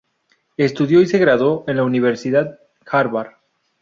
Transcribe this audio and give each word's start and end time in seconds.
Estudió 0.57 0.99
y 1.01 1.05
se 1.05 1.19
graduó 1.19 1.63
en 1.67 1.77
la 1.77 1.83
Universidad 1.83 2.59
Harvard. 2.87 3.33